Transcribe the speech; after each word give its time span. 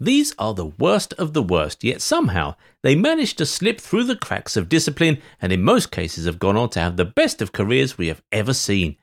These 0.00 0.32
are 0.38 0.54
the 0.54 0.66
worst 0.66 1.12
of 1.14 1.32
the 1.32 1.42
worst, 1.42 1.82
yet 1.82 2.00
somehow 2.00 2.54
they 2.82 2.94
managed 2.94 3.38
to 3.38 3.46
slip 3.46 3.80
through 3.80 4.04
the 4.04 4.16
cracks 4.16 4.56
of 4.56 4.68
discipline 4.68 5.20
and 5.42 5.52
in 5.52 5.62
most 5.62 5.90
cases 5.90 6.24
have 6.24 6.38
gone 6.38 6.56
on 6.56 6.70
to 6.70 6.80
have 6.80 6.96
the 6.96 7.04
best 7.04 7.42
of 7.42 7.52
careers 7.52 7.98
we 7.98 8.06
have 8.06 8.22
ever 8.30 8.54
seen. 8.54 8.96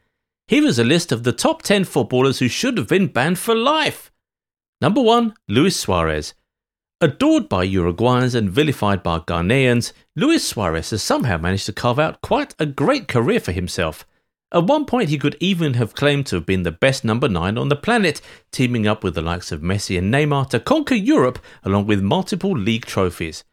Here 0.48 0.66
is 0.66 0.80
a 0.80 0.86
list 0.86 1.12
of 1.12 1.24
the 1.24 1.34
top 1.34 1.64
10 1.64 1.84
footballers 1.84 2.40
who 2.40 2.48
should 2.48 2.78
have 2.78 2.88
been 2.88 3.08
banned 3.08 3.40
for 3.40 3.56
life. 3.56 4.10
Number 4.80 5.02
1, 5.02 5.34
Luis 5.50 5.78
Suarez. 5.78 6.34
Adored 7.02 7.50
by 7.50 7.68
Uruguayans 7.68 8.34
and 8.34 8.50
vilified 8.50 9.04
by 9.04 9.20
Ghanaians, 9.20 9.92
Luis 10.16 10.48
Suarez 10.48 10.92
has 10.92 11.04
somehow 11.04 11.38
managed 11.38 11.66
to 11.66 11.74
carve 11.74 12.00
out 12.00 12.22
quite 12.22 12.56
a 12.58 12.66
great 12.66 13.10
career 13.10 13.42
for 13.42 13.52
himself. 13.52 14.08
At 14.52 14.68
one 14.68 14.86
point, 14.86 15.10
he 15.10 15.18
could 15.18 15.36
even 15.40 15.74
have 15.74 15.96
claimed 15.96 16.28
to 16.28 16.36
have 16.36 16.46
been 16.46 16.64
the 16.64 16.72
best 16.72 17.04
number 17.04 17.28
9 17.28 17.58
on 17.58 17.70
the 17.70 17.76
planet, 17.76 18.22
teaming 18.52 18.88
up 18.88 19.04
with 19.04 19.16
the 19.16 19.22
likes 19.22 19.52
of 19.52 19.62
Messi 19.62 19.98
and 19.98 20.14
Neymar 20.14 20.50
to 20.52 20.60
conquer 20.60 20.96
Europe 20.96 21.40
along 21.64 21.88
with 21.88 22.02
multiple 22.02 22.52
league 22.52 22.86
trophies. 22.86 23.44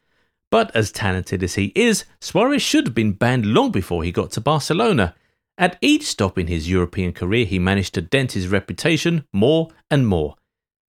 But 0.50 0.70
as 0.76 0.92
talented 0.92 1.42
as 1.42 1.54
he 1.54 1.72
is, 1.74 2.04
Suarez 2.20 2.60
should 2.60 2.86
have 2.88 2.94
been 2.94 3.12
banned 3.12 3.46
long 3.46 3.72
before 3.72 4.04
he 4.04 4.12
got 4.12 4.30
to 4.32 4.40
Barcelona. 4.40 5.14
At 5.56 5.78
each 5.80 6.04
stop 6.04 6.38
in 6.38 6.46
his 6.46 6.68
European 6.68 7.12
career, 7.12 7.46
he 7.46 7.58
managed 7.58 7.94
to 7.94 8.02
dent 8.02 8.32
his 8.32 8.48
reputation 8.48 9.24
more 9.32 9.70
and 9.90 10.06
more. 10.06 10.36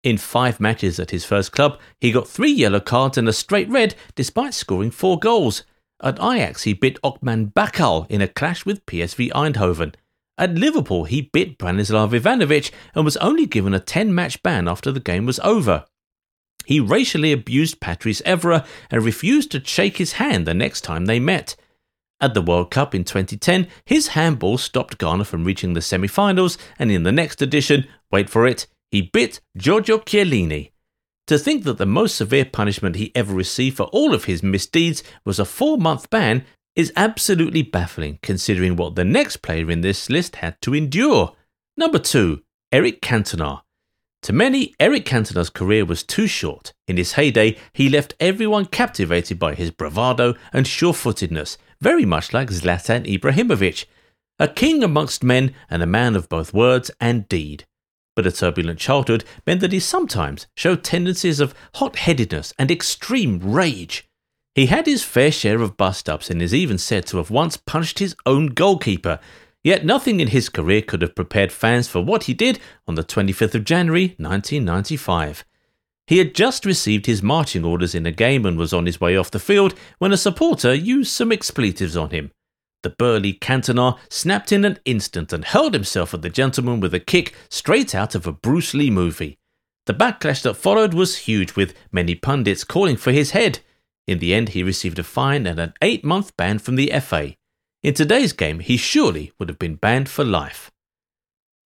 In 0.02 0.18
five 0.18 0.58
matches 0.58 0.98
at 0.98 1.12
his 1.12 1.24
first 1.24 1.52
club, 1.52 1.78
he 2.00 2.10
got 2.10 2.26
three 2.26 2.50
yellow 2.50 2.80
cards 2.80 3.16
and 3.16 3.28
a 3.28 3.32
straight 3.32 3.68
red 3.68 3.94
despite 4.16 4.52
scoring 4.52 4.90
four 4.90 5.18
goals. 5.18 5.62
At 6.02 6.18
Ajax, 6.20 6.64
he 6.64 6.72
bit 6.72 6.98
Otman 7.04 7.52
Bakkal 7.52 8.10
in 8.10 8.20
a 8.20 8.26
clash 8.26 8.66
with 8.66 8.84
PSV 8.86 9.30
Eindhoven. 9.30 9.94
At 10.38 10.54
Liverpool, 10.54 11.04
he 11.04 11.30
bit 11.32 11.58
Branislav 11.58 12.18
Ivanovic 12.18 12.70
and 12.94 13.04
was 13.04 13.16
only 13.18 13.46
given 13.46 13.74
a 13.74 13.80
10 13.80 14.14
match 14.14 14.42
ban 14.42 14.66
after 14.66 14.90
the 14.90 15.00
game 15.00 15.26
was 15.26 15.38
over. 15.40 15.84
He 16.64 16.80
racially 16.80 17.32
abused 17.32 17.80
Patrice 17.80 18.22
Evra 18.22 18.66
and 18.90 19.04
refused 19.04 19.50
to 19.52 19.64
shake 19.64 19.98
his 19.98 20.12
hand 20.12 20.46
the 20.46 20.54
next 20.54 20.82
time 20.82 21.06
they 21.06 21.20
met. 21.20 21.56
At 22.20 22.34
the 22.34 22.42
World 22.42 22.70
Cup 22.70 22.94
in 22.94 23.02
2010, 23.04 23.66
his 23.84 24.08
handball 24.08 24.56
stopped 24.56 24.98
Ghana 24.98 25.24
from 25.24 25.44
reaching 25.44 25.72
the 25.74 25.82
semi 25.82 26.06
finals, 26.06 26.56
and 26.78 26.92
in 26.92 27.02
the 27.02 27.10
next 27.10 27.42
edition, 27.42 27.86
wait 28.12 28.30
for 28.30 28.46
it, 28.46 28.68
he 28.92 29.02
bit 29.02 29.40
Giorgio 29.56 29.98
Chiellini. 29.98 30.70
To 31.26 31.38
think 31.38 31.64
that 31.64 31.78
the 31.78 31.86
most 31.86 32.14
severe 32.14 32.44
punishment 32.44 32.96
he 32.96 33.10
ever 33.16 33.34
received 33.34 33.76
for 33.76 33.84
all 33.84 34.14
of 34.14 34.24
his 34.24 34.42
misdeeds 34.42 35.02
was 35.24 35.38
a 35.38 35.44
four 35.44 35.78
month 35.78 36.10
ban 36.10 36.44
is 36.74 36.92
absolutely 36.96 37.62
baffling 37.62 38.18
considering 38.22 38.76
what 38.76 38.94
the 38.94 39.04
next 39.04 39.38
player 39.38 39.70
in 39.70 39.80
this 39.82 40.08
list 40.08 40.36
had 40.36 40.60
to 40.62 40.74
endure. 40.74 41.34
Number 41.76 41.98
2, 41.98 42.42
Eric 42.70 43.00
Cantona. 43.02 43.62
To 44.22 44.32
many, 44.32 44.72
Eric 44.78 45.04
Cantona's 45.04 45.50
career 45.50 45.84
was 45.84 46.04
too 46.04 46.28
short. 46.28 46.72
In 46.86 46.96
his 46.96 47.14
heyday, 47.14 47.56
he 47.72 47.88
left 47.88 48.14
everyone 48.20 48.66
captivated 48.66 49.38
by 49.38 49.54
his 49.54 49.72
bravado 49.72 50.34
and 50.52 50.66
sure 50.66 50.94
footedness, 50.94 51.58
very 51.80 52.04
much 52.04 52.32
like 52.32 52.48
Zlatan 52.48 53.04
Ibrahimovic. 53.04 53.84
A 54.38 54.46
king 54.46 54.84
amongst 54.84 55.24
men 55.24 55.54
and 55.68 55.82
a 55.82 55.86
man 55.86 56.14
of 56.14 56.28
both 56.28 56.54
words 56.54 56.90
and 57.00 57.28
deed. 57.28 57.64
But 58.14 58.26
a 58.26 58.32
turbulent 58.32 58.78
childhood 58.78 59.24
meant 59.46 59.60
that 59.60 59.72
he 59.72 59.80
sometimes 59.80 60.46
showed 60.56 60.84
tendencies 60.84 61.40
of 61.40 61.54
hot 61.74 61.96
headedness 61.96 62.52
and 62.58 62.70
extreme 62.70 63.40
rage. 63.40 64.08
He 64.54 64.66
had 64.66 64.86
his 64.86 65.02
fair 65.02 65.32
share 65.32 65.62
of 65.62 65.76
bust 65.76 66.08
ups 66.08 66.28
and 66.30 66.42
is 66.42 66.54
even 66.54 66.76
said 66.76 67.06
to 67.06 67.16
have 67.16 67.30
once 67.30 67.56
punched 67.56 67.98
his 67.98 68.14
own 68.26 68.48
goalkeeper. 68.48 69.18
Yet 69.64 69.84
nothing 69.84 70.20
in 70.20 70.28
his 70.28 70.48
career 70.48 70.82
could 70.82 71.02
have 71.02 71.14
prepared 71.14 71.52
fans 71.52 71.88
for 71.88 72.04
what 72.04 72.24
he 72.24 72.34
did 72.34 72.58
on 72.86 72.96
the 72.96 73.04
25th 73.04 73.54
of 73.54 73.64
January 73.64 74.08
1995. 74.18 75.44
He 76.06 76.18
had 76.18 76.34
just 76.34 76.66
received 76.66 77.06
his 77.06 77.22
marching 77.22 77.64
orders 77.64 77.94
in 77.94 78.04
a 78.04 78.12
game 78.12 78.44
and 78.44 78.58
was 78.58 78.72
on 78.72 78.86
his 78.86 79.00
way 79.00 79.16
off 79.16 79.30
the 79.30 79.38
field 79.38 79.74
when 79.98 80.12
a 80.12 80.16
supporter 80.16 80.74
used 80.74 81.12
some 81.12 81.32
expletives 81.32 81.96
on 81.96 82.10
him. 82.10 82.32
The 82.82 82.90
burly 82.90 83.34
Cantona 83.34 83.96
snapped 84.10 84.50
in 84.50 84.64
an 84.64 84.78
instant 84.84 85.32
and 85.32 85.44
hurled 85.44 85.72
himself 85.72 86.12
at 86.12 86.22
the 86.22 86.28
gentleman 86.28 86.80
with 86.80 86.92
a 86.92 87.00
kick 87.00 87.32
straight 87.48 87.94
out 87.94 88.14
of 88.14 88.26
a 88.26 88.32
Bruce 88.32 88.74
Lee 88.74 88.90
movie. 88.90 89.38
The 89.86 89.94
backlash 89.94 90.42
that 90.42 90.54
followed 90.54 90.92
was 90.92 91.18
huge, 91.18 91.54
with 91.54 91.74
many 91.92 92.14
pundits 92.14 92.64
calling 92.64 92.96
for 92.96 93.12
his 93.12 93.30
head. 93.30 93.60
In 94.06 94.18
the 94.18 94.34
end, 94.34 94.50
he 94.50 94.62
received 94.62 94.98
a 94.98 95.04
fine 95.04 95.46
and 95.46 95.60
an 95.60 95.74
eight 95.80 96.04
month 96.04 96.36
ban 96.36 96.58
from 96.58 96.76
the 96.76 96.92
FA. 97.00 97.34
In 97.82 97.94
today's 97.94 98.32
game, 98.32 98.60
he 98.60 98.76
surely 98.76 99.32
would 99.38 99.48
have 99.48 99.58
been 99.58 99.76
banned 99.76 100.08
for 100.08 100.24
life. 100.24 100.70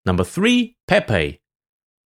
Number 0.04 0.24
3, 0.24 0.76
Pepe. 0.86 1.40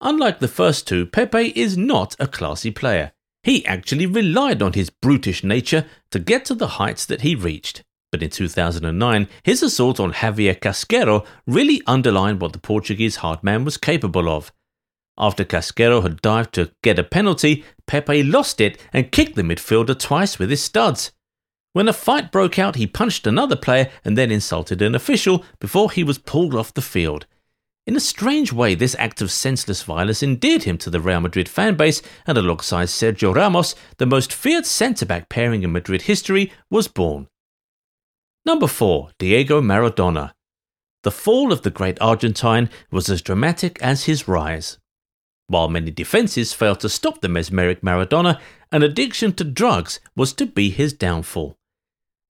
Unlike 0.01 0.39
the 0.39 0.47
first 0.47 0.87
two, 0.87 1.05
Pepe 1.05 1.51
is 1.55 1.77
not 1.77 2.15
a 2.19 2.27
classy 2.27 2.71
player. 2.71 3.11
He 3.43 3.65
actually 3.65 4.05
relied 4.05 4.61
on 4.61 4.73
his 4.73 4.89
brutish 4.89 5.43
nature 5.43 5.85
to 6.11 6.19
get 6.19 6.45
to 6.45 6.55
the 6.55 6.67
heights 6.79 7.05
that 7.05 7.21
he 7.21 7.35
reached. 7.35 7.83
But 8.11 8.23
in 8.23 8.29
2009, 8.29 9.27
his 9.43 9.61
assault 9.61 9.99
on 9.99 10.13
Javier 10.13 10.59
Casquero 10.59 11.25
really 11.45 11.81
underlined 11.85 12.41
what 12.41 12.53
the 12.53 12.59
Portuguese 12.59 13.17
hard 13.17 13.43
man 13.43 13.65
was 13.65 13.77
capable 13.77 14.29
of. 14.29 14.51
After 15.19 15.43
Casquero 15.43 16.01
had 16.01 16.21
dived 16.21 16.53
to 16.53 16.71
get 16.81 16.97
a 16.97 17.03
penalty, 17.03 17.65
Pepe 17.87 18.23
lost 18.23 18.61
it 18.61 18.81
and 18.93 19.11
kicked 19.11 19.35
the 19.35 19.41
midfielder 19.41 19.99
twice 19.99 20.39
with 20.39 20.49
his 20.49 20.63
studs. 20.63 21.11
When 21.73 21.89
a 21.89 21.93
fight 21.93 22.31
broke 22.31 22.57
out, 22.57 22.77
he 22.77 22.87
punched 22.87 23.27
another 23.27 23.57
player 23.57 23.91
and 24.05 24.17
then 24.17 24.31
insulted 24.31 24.81
an 24.81 24.95
official 24.95 25.43
before 25.59 25.91
he 25.91 26.03
was 26.03 26.17
pulled 26.17 26.55
off 26.55 26.73
the 26.73 26.81
field. 26.81 27.27
In 27.85 27.95
a 27.95 27.99
strange 27.99 28.53
way, 28.53 28.75
this 28.75 28.95
act 28.97 29.21
of 29.21 29.31
senseless 29.31 29.83
violence 29.83 30.23
endeared 30.23 30.63
him 30.63 30.77
to 30.79 30.89
the 30.89 30.99
Real 30.99 31.21
Madrid 31.21 31.47
fanbase, 31.47 32.01
and 32.25 32.37
alongside 32.37 32.87
Sergio 32.87 33.35
Ramos, 33.35 33.75
the 33.97 34.05
most 34.05 34.31
feared 34.31 34.65
centre 34.65 35.05
back 35.05 35.27
pairing 35.29 35.63
in 35.63 35.71
Madrid 35.71 36.03
history 36.03 36.51
was 36.69 36.87
born. 36.87 37.27
Number 38.45 38.67
4. 38.67 39.09
Diego 39.19 39.61
Maradona. 39.61 40.31
The 41.03 41.11
fall 41.11 41.51
of 41.51 41.61
the 41.61 41.69
great 41.69 41.99
Argentine 42.01 42.69
was 42.91 43.09
as 43.09 43.21
dramatic 43.21 43.81
as 43.81 44.05
his 44.05 44.27
rise. 44.27 44.78
While 45.49 45.67
many 45.67 45.89
defences 45.89 46.53
failed 46.53 46.79
to 46.81 46.89
stop 46.89 47.21
the 47.21 47.27
mesmeric 47.27 47.81
Maradona, 47.81 48.39
an 48.71 48.83
addiction 48.83 49.33
to 49.33 49.43
drugs 49.43 49.99
was 50.15 50.31
to 50.33 50.45
be 50.45 50.69
his 50.69 50.93
downfall. 50.93 51.57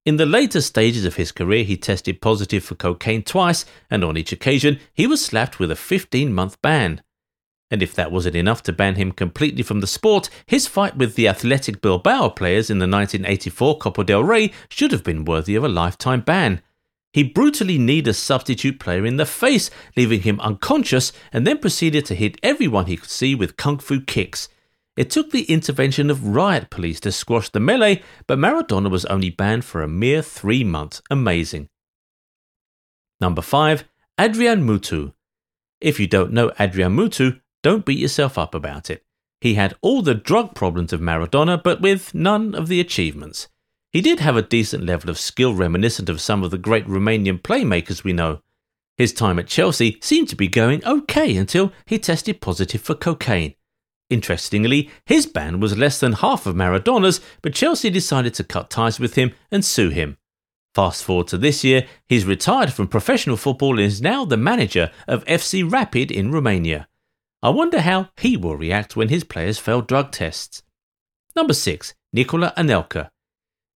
In 0.05 0.15
the 0.15 0.25
later 0.25 0.61
stages 0.61 1.03
of 1.03 1.17
his 1.17 1.33
career, 1.33 1.65
he 1.65 1.75
tested 1.75 2.21
positive 2.21 2.63
for 2.63 2.75
cocaine 2.75 3.23
twice, 3.23 3.65
and 3.91 4.05
on 4.05 4.15
each 4.15 4.31
occasion, 4.31 4.79
he 4.93 5.05
was 5.05 5.23
slapped 5.23 5.59
with 5.59 5.69
a 5.69 5.75
15 5.75 6.33
month 6.33 6.61
ban. 6.61 7.01
And 7.69 7.83
if 7.83 7.93
that 7.95 8.09
wasn't 8.09 8.37
enough 8.37 8.63
to 8.63 8.71
ban 8.71 8.95
him 8.95 9.11
completely 9.11 9.63
from 9.63 9.81
the 9.81 9.85
sport, 9.85 10.29
his 10.45 10.65
fight 10.65 10.95
with 10.95 11.15
the 11.15 11.27
Athletic 11.27 11.81
Bilbao 11.81 12.29
players 12.29 12.69
in 12.69 12.79
the 12.79 12.87
1984 12.87 13.79
Copa 13.79 14.05
del 14.05 14.23
Rey 14.23 14.53
should 14.69 14.93
have 14.93 15.03
been 15.03 15.25
worthy 15.25 15.55
of 15.55 15.65
a 15.65 15.69
lifetime 15.69 16.21
ban. 16.21 16.61
He 17.11 17.23
brutally 17.23 17.77
kneed 17.77 18.07
a 18.07 18.13
substitute 18.13 18.79
player 18.79 19.05
in 19.05 19.17
the 19.17 19.25
face, 19.25 19.71
leaving 19.97 20.21
him 20.21 20.39
unconscious, 20.41 21.11
and 21.33 21.45
then 21.45 21.57
proceeded 21.57 22.05
to 22.05 22.15
hit 22.15 22.39
everyone 22.43 22.85
he 22.85 22.97
could 22.97 23.09
see 23.09 23.33
with 23.33 23.57
kung 23.57 23.79
fu 23.79 24.01
kicks. 24.01 24.47
It 24.95 25.09
took 25.09 25.31
the 25.31 25.43
intervention 25.43 26.09
of 26.09 26.27
riot 26.27 26.69
police 26.69 26.99
to 27.01 27.11
squash 27.11 27.49
the 27.49 27.59
melee, 27.59 28.03
but 28.27 28.37
Maradona 28.37 28.89
was 28.91 29.05
only 29.05 29.29
banned 29.29 29.65
for 29.65 29.81
a 29.81 29.87
mere 29.87 30.21
three 30.21 30.63
months. 30.63 31.01
Amazing. 31.09 31.69
Number 33.21 33.41
5. 33.41 33.85
Adrian 34.19 34.67
Mutu. 34.67 35.13
If 35.81 35.99
you 35.99 36.07
don't 36.07 36.33
know 36.33 36.51
Adrian 36.59 36.95
Mutu, 36.95 37.39
don't 37.63 37.85
beat 37.85 37.99
yourself 37.99 38.37
up 38.37 38.53
about 38.53 38.89
it. 38.89 39.03
He 39.41 39.53
had 39.53 39.75
all 39.81 40.01
the 40.01 40.13
drug 40.13 40.53
problems 40.53 40.91
of 40.91 40.99
Maradona, 40.99 41.61
but 41.63 41.81
with 41.81 42.13
none 42.13 42.53
of 42.53 42.67
the 42.67 42.81
achievements. 42.81 43.47
He 43.91 44.01
did 44.01 44.19
have 44.19 44.37
a 44.37 44.43
decent 44.43 44.85
level 44.85 45.09
of 45.09 45.17
skill 45.17 45.55
reminiscent 45.55 46.09
of 46.09 46.21
some 46.21 46.43
of 46.43 46.51
the 46.51 46.57
great 46.57 46.85
Romanian 46.85 47.41
playmakers 47.41 48.03
we 48.03 48.13
know. 48.13 48.41
His 48.97 49.13
time 49.13 49.39
at 49.39 49.47
Chelsea 49.47 49.97
seemed 50.01 50.29
to 50.29 50.35
be 50.35 50.47
going 50.47 50.85
okay 50.85 51.35
until 51.35 51.71
he 51.85 51.97
tested 51.97 52.41
positive 52.41 52.81
for 52.81 52.93
cocaine. 52.93 53.55
Interestingly, 54.09 54.89
his 55.05 55.25
ban 55.25 55.59
was 55.59 55.77
less 55.77 55.99
than 55.99 56.13
half 56.13 56.45
of 56.45 56.55
Maradona's, 56.55 57.21
but 57.41 57.53
Chelsea 57.53 57.89
decided 57.89 58.33
to 58.35 58.43
cut 58.43 58.69
ties 58.69 58.99
with 58.99 59.15
him 59.15 59.33
and 59.51 59.63
sue 59.63 59.89
him. 59.89 60.17
Fast 60.75 61.03
forward 61.03 61.27
to 61.27 61.37
this 61.37 61.63
year, 61.63 61.87
he's 62.07 62.25
retired 62.25 62.73
from 62.73 62.87
professional 62.87 63.37
football 63.37 63.79
and 63.79 63.87
is 63.87 64.01
now 64.01 64.23
the 64.25 64.37
manager 64.37 64.91
of 65.07 65.25
FC 65.25 65.69
Rapid 65.69 66.11
in 66.11 66.31
Romania. 66.31 66.87
I 67.41 67.49
wonder 67.49 67.81
how 67.81 68.09
he 68.17 68.37
will 68.37 68.57
react 68.57 68.95
when 68.95 69.09
his 69.09 69.23
players 69.23 69.57
fail 69.57 69.81
drug 69.81 70.11
tests. 70.11 70.61
Number 71.35 71.53
6. 71.53 71.93
Nicola 72.13 72.53
Anelka. 72.57 73.09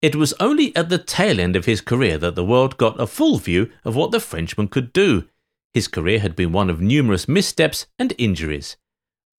It 0.02 0.16
was 0.16 0.34
only 0.40 0.74
at 0.78 0.88
the 0.88 0.98
tail 0.98 1.40
end 1.40 1.56
of 1.58 1.66
his 1.66 1.82
career 1.82 2.18
that 2.20 2.36
the 2.36 2.46
world 2.46 2.78
got 2.78 3.00
a 3.00 3.08
full 3.08 3.38
view 3.38 3.70
of 3.84 3.96
what 3.96 4.12
the 4.12 4.22
Frenchman 4.22 4.70
could 4.70 4.94
do. 4.94 5.28
His 5.74 5.90
career 5.90 6.20
had 6.20 6.36
been 6.36 6.54
one 6.54 6.70
of 6.70 6.80
numerous 6.80 7.28
missteps 7.28 7.86
and 7.98 8.14
injuries. 8.18 8.78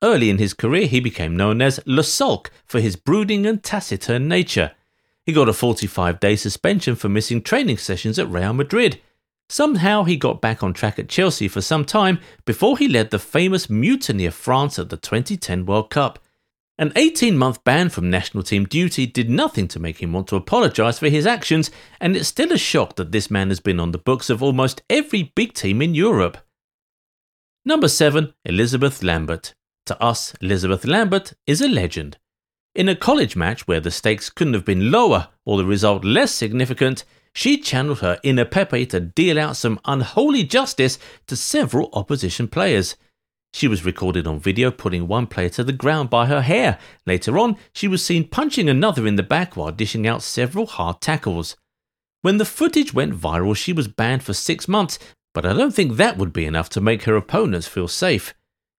Early 0.02 0.28
in 0.28 0.38
his 0.38 0.54
career, 0.54 0.86
he 0.86 1.00
became 1.00 1.36
known 1.36 1.62
as 1.62 1.80
Le 1.86 2.02
Sulk 2.02 2.50
for 2.66 2.80
his 2.80 2.96
brooding 2.96 3.46
and 3.46 3.62
taciturn 3.62 4.28
nature. 4.28 4.72
He 5.24 5.32
got 5.32 5.48
a 5.48 5.54
45 5.54 6.20
day 6.20 6.36
suspension 6.36 6.94
for 6.94 7.08
missing 7.08 7.42
training 7.42 7.78
sessions 7.78 8.18
at 8.18 8.28
Real 8.28 8.52
Madrid. 8.52 9.00
Somehow 9.48 10.04
he 10.04 10.16
got 10.16 10.40
back 10.40 10.62
on 10.62 10.72
track 10.72 10.98
at 10.98 11.08
Chelsea 11.08 11.48
for 11.48 11.60
some 11.60 11.84
time 11.84 12.20
before 12.44 12.78
he 12.78 12.86
led 12.86 13.10
the 13.10 13.18
famous 13.18 13.68
mutiny 13.68 14.26
of 14.26 14.34
France 14.34 14.78
at 14.78 14.90
the 14.90 14.96
2010 14.96 15.66
World 15.66 15.90
Cup. 15.90 16.18
An 16.80 16.94
18 16.96 17.36
month 17.36 17.62
ban 17.62 17.90
from 17.90 18.08
national 18.08 18.42
team 18.42 18.64
duty 18.64 19.04
did 19.04 19.28
nothing 19.28 19.68
to 19.68 19.78
make 19.78 20.02
him 20.02 20.14
want 20.14 20.28
to 20.28 20.36
apologise 20.36 20.98
for 20.98 21.10
his 21.10 21.26
actions, 21.26 21.70
and 22.00 22.16
it's 22.16 22.28
still 22.28 22.50
a 22.52 22.56
shock 22.56 22.96
that 22.96 23.12
this 23.12 23.30
man 23.30 23.50
has 23.50 23.60
been 23.60 23.78
on 23.78 23.92
the 23.92 23.98
books 23.98 24.30
of 24.30 24.42
almost 24.42 24.80
every 24.88 25.24
big 25.36 25.52
team 25.52 25.82
in 25.82 25.94
Europe. 25.94 26.38
Number 27.66 27.86
7. 27.86 28.32
Elizabeth 28.46 29.02
Lambert. 29.02 29.52
To 29.84 30.02
us, 30.02 30.32
Elizabeth 30.40 30.86
Lambert 30.86 31.34
is 31.46 31.60
a 31.60 31.68
legend. 31.68 32.16
In 32.74 32.88
a 32.88 32.96
college 32.96 33.36
match 33.36 33.68
where 33.68 33.80
the 33.80 33.90
stakes 33.90 34.30
couldn't 34.30 34.54
have 34.54 34.64
been 34.64 34.90
lower 34.90 35.28
or 35.44 35.58
the 35.58 35.66
result 35.66 36.02
less 36.02 36.32
significant, 36.32 37.04
she 37.34 37.58
channeled 37.58 37.98
her 37.98 38.18
inner 38.22 38.46
Pepe 38.46 38.86
to 38.86 39.00
deal 39.00 39.38
out 39.38 39.58
some 39.58 39.80
unholy 39.84 40.44
justice 40.44 40.98
to 41.26 41.36
several 41.36 41.90
opposition 41.92 42.48
players. 42.48 42.96
She 43.52 43.68
was 43.68 43.84
recorded 43.84 44.26
on 44.26 44.38
video 44.38 44.70
putting 44.70 45.08
one 45.08 45.26
player 45.26 45.48
to 45.50 45.64
the 45.64 45.72
ground 45.72 46.08
by 46.08 46.26
her 46.26 46.42
hair. 46.42 46.78
Later 47.06 47.38
on, 47.38 47.56
she 47.72 47.88
was 47.88 48.04
seen 48.04 48.28
punching 48.28 48.68
another 48.68 49.06
in 49.06 49.16
the 49.16 49.22
back 49.22 49.56
while 49.56 49.72
dishing 49.72 50.06
out 50.06 50.22
several 50.22 50.66
hard 50.66 51.00
tackles. 51.00 51.56
When 52.22 52.38
the 52.38 52.44
footage 52.44 52.94
went 52.94 53.14
viral, 53.14 53.56
she 53.56 53.72
was 53.72 53.88
banned 53.88 54.22
for 54.22 54.34
six 54.34 54.68
months, 54.68 54.98
but 55.34 55.46
I 55.46 55.52
don't 55.52 55.74
think 55.74 55.96
that 55.96 56.16
would 56.16 56.32
be 56.32 56.44
enough 56.44 56.68
to 56.70 56.80
make 56.80 57.04
her 57.04 57.16
opponents 57.16 57.66
feel 57.66 57.88
safe. 57.88 58.34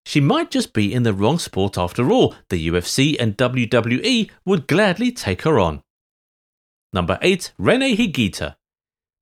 She 0.05 0.19
might 0.19 0.51
just 0.51 0.73
be 0.73 0.93
in 0.93 1.03
the 1.03 1.13
wrong 1.13 1.37
sport 1.37 1.77
after 1.77 2.11
all. 2.11 2.35
The 2.49 2.67
UFC 2.67 3.15
and 3.19 3.37
WWE 3.37 4.31
would 4.45 4.67
gladly 4.67 5.11
take 5.11 5.43
her 5.43 5.59
on. 5.59 5.81
Number 6.93 7.17
8. 7.21 7.53
Rene 7.57 7.95
Higuita. 7.95 8.55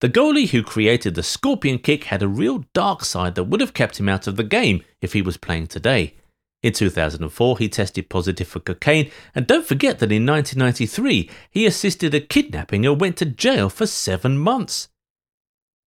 The 0.02 0.10
goalie 0.10 0.50
who 0.50 0.64
created 0.64 1.16
the 1.16 1.24
scorpion 1.24 1.80
kick 1.80 2.06
had 2.06 2.24
a 2.24 2.28
real 2.28 2.64
dark 2.74 3.04
side 3.04 3.36
that 3.36 3.46
would 3.46 3.60
have 3.60 3.74
kept 3.74 4.00
him 4.00 4.08
out 4.08 4.28
of 4.28 4.38
the 4.38 4.46
game 4.46 4.82
if 5.02 5.12
he 5.12 5.22
was 5.22 5.36
playing 5.36 5.68
today. 5.68 6.16
In 6.64 6.72
2004, 6.72 7.58
he 7.58 7.68
tested 7.70 8.10
positive 8.10 8.48
for 8.48 8.62
cocaine, 8.62 9.12
and 9.36 9.46
don't 9.46 9.66
forget 9.66 10.00
that 10.00 10.12
in 10.12 10.26
1993, 10.26 11.30
he 11.50 11.66
assisted 11.66 12.14
a 12.14 12.22
kidnapping 12.22 12.86
and 12.86 13.00
went 13.00 13.18
to 13.18 13.26
jail 13.26 13.70
for 13.70 13.86
seven 13.86 14.38
months. 14.38 14.88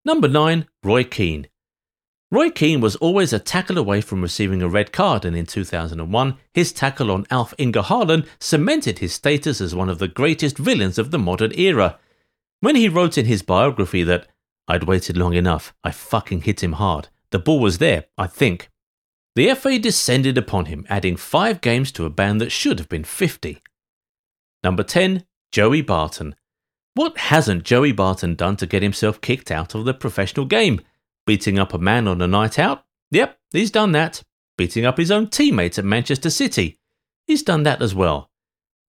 Number 0.04 0.28
9. 0.28 0.66
Roy 0.82 1.04
Keane. 1.04 1.48
Roy 2.30 2.50
Keane 2.50 2.80
was 2.80 2.96
always 2.96 3.32
a 3.32 3.38
tackle 3.38 3.76
away 3.76 4.00
from 4.00 4.22
receiving 4.22 4.62
a 4.62 4.68
red 4.68 4.92
card, 4.92 5.24
and 5.24 5.36
in 5.36 5.46
2001, 5.46 6.38
his 6.52 6.72
tackle 6.72 7.10
on 7.10 7.26
Alf 7.30 7.52
Inge 7.58 7.76
Haaland 7.76 8.26
cemented 8.40 8.98
his 8.98 9.12
status 9.12 9.60
as 9.60 9.74
one 9.74 9.90
of 9.90 9.98
the 9.98 10.08
greatest 10.08 10.56
villains 10.56 10.98
of 10.98 11.10
the 11.10 11.18
modern 11.18 11.52
era. 11.54 11.98
When 12.62 12.76
he 12.76 12.88
wrote 12.88 13.18
in 13.18 13.26
his 13.26 13.42
biography 13.42 14.04
that, 14.04 14.28
I'd 14.68 14.84
waited 14.84 15.16
long 15.16 15.34
enough, 15.34 15.74
I 15.82 15.90
fucking 15.90 16.42
hit 16.42 16.62
him 16.62 16.74
hard, 16.74 17.08
the 17.32 17.40
ball 17.40 17.58
was 17.58 17.78
there, 17.78 18.04
I 18.16 18.28
think. 18.28 18.70
The 19.34 19.52
FA 19.56 19.80
descended 19.80 20.38
upon 20.38 20.66
him, 20.66 20.86
adding 20.88 21.16
five 21.16 21.60
games 21.60 21.90
to 21.92 22.04
a 22.04 22.10
ban 22.10 22.38
that 22.38 22.52
should 22.52 22.78
have 22.78 22.88
been 22.88 23.02
50. 23.02 23.60
Number 24.62 24.84
10, 24.84 25.24
Joey 25.50 25.82
Barton. 25.82 26.36
What 26.94 27.18
hasn't 27.18 27.64
Joey 27.64 27.90
Barton 27.90 28.36
done 28.36 28.54
to 28.58 28.66
get 28.68 28.84
himself 28.84 29.20
kicked 29.20 29.50
out 29.50 29.74
of 29.74 29.84
the 29.84 29.92
professional 29.92 30.46
game? 30.46 30.80
Beating 31.26 31.58
up 31.58 31.74
a 31.74 31.78
man 31.78 32.06
on 32.06 32.22
a 32.22 32.28
night 32.28 32.60
out? 32.60 32.84
Yep, 33.10 33.38
he's 33.50 33.72
done 33.72 33.90
that. 33.90 34.22
Beating 34.56 34.84
up 34.84 34.98
his 34.98 35.10
own 35.10 35.30
teammates 35.30 35.80
at 35.80 35.84
Manchester 35.84 36.30
City? 36.30 36.78
He's 37.26 37.42
done 37.42 37.64
that 37.64 37.82
as 37.82 37.92
well. 37.92 38.30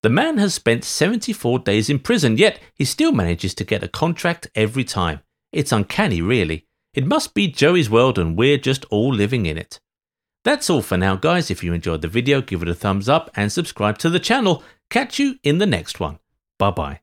The 0.03 0.09
man 0.09 0.37
has 0.37 0.53
spent 0.53 0.83
74 0.83 1.59
days 1.59 1.89
in 1.89 1.99
prison, 1.99 2.37
yet 2.37 2.59
he 2.75 2.83
still 2.83 3.13
manages 3.13 3.55
to 3.55 3.63
get 3.63 3.83
a 3.83 3.87
contract 3.87 4.47
every 4.53 4.83
time. 4.83 5.21
It's 5.53 5.71
uncanny, 5.71 6.21
really. 6.21 6.67
It 6.93 7.07
must 7.07 7.33
be 7.33 7.47
Joey's 7.47 7.89
world 7.89 8.19
and 8.19 8.37
we're 8.37 8.57
just 8.57 8.83
all 8.91 9.13
living 9.13 9.45
in 9.45 9.57
it. 9.57 9.79
That's 10.43 10.69
all 10.69 10.81
for 10.81 10.97
now, 10.97 11.15
guys. 11.15 11.49
If 11.49 11.63
you 11.63 11.73
enjoyed 11.73 12.01
the 12.01 12.09
video, 12.09 12.41
give 12.41 12.61
it 12.61 12.67
a 12.67 12.75
thumbs 12.75 13.07
up 13.07 13.31
and 13.33 13.49
subscribe 13.49 13.97
to 13.99 14.09
the 14.09 14.19
channel. 14.19 14.61
Catch 14.89 15.19
you 15.19 15.37
in 15.41 15.59
the 15.59 15.65
next 15.65 16.01
one. 16.01 16.19
Bye 16.59 16.71
bye. 16.71 17.02